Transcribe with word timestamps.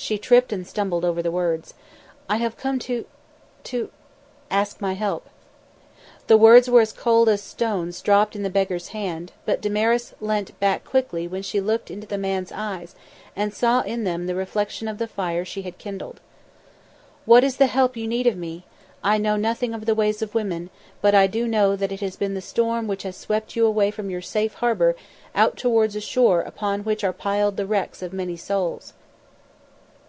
She 0.00 0.16
tripped 0.16 0.52
and 0.52 0.64
stumbled 0.64 1.04
over 1.04 1.22
the 1.24 1.32
words. 1.32 1.74
"I 2.28 2.36
have 2.36 2.56
come 2.56 2.78
to 2.86 3.04
to" 3.64 3.90
"Ask 4.50 4.80
my 4.80 4.92
help." 4.92 5.28
The 6.28 6.36
words 6.36 6.70
were 6.70 6.82
as 6.82 6.92
cold 6.92 7.28
as 7.28 7.42
stones 7.42 8.00
dropped 8.00 8.36
in 8.36 8.44
the 8.44 8.48
beggar's 8.48 8.88
hand, 8.90 9.32
but 9.44 9.60
Damaris 9.60 10.14
leant 10.20 10.56
back 10.60 10.84
quickly 10.84 11.26
when 11.26 11.42
she 11.42 11.60
looked 11.60 11.90
into 11.90 12.06
the 12.06 12.16
man's 12.16 12.52
eyes 12.52 12.94
and 13.34 13.52
saw 13.52 13.80
in 13.80 14.04
them 14.04 14.28
the 14.28 14.36
reflection 14.36 14.86
of 14.86 14.98
the 14.98 15.08
fire 15.08 15.44
she 15.44 15.62
had 15.62 15.78
kindled. 15.78 16.20
"What 17.24 17.42
is 17.42 17.56
the 17.56 17.66
help 17.66 17.96
you 17.96 18.06
need 18.06 18.28
of 18.28 18.36
me? 18.36 18.64
I 19.02 19.18
know 19.18 19.34
nothing 19.34 19.74
of 19.74 19.84
the 19.84 19.96
ways 19.96 20.22
of 20.22 20.32
women, 20.32 20.70
but 21.02 21.12
I 21.16 21.26
do 21.26 21.48
know 21.48 21.74
that 21.74 21.90
it 21.90 22.02
has 22.02 22.14
been 22.14 22.34
the 22.34 22.40
storm 22.40 22.86
which 22.86 23.02
has 23.02 23.16
swept 23.16 23.56
you 23.56 23.90
from 23.90 24.10
your 24.10 24.22
safe 24.22 24.54
harbour 24.54 24.94
out 25.34 25.56
towards 25.56 25.96
a 25.96 26.00
shore 26.00 26.42
upon 26.42 26.84
which 26.84 27.02
are 27.02 27.12
piled 27.12 27.56
the 27.56 27.66
wrecks 27.66 28.00
of 28.00 28.12
many 28.12 28.36
souls." 28.36 28.92